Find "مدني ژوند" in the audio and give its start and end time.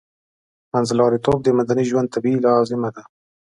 1.59-2.11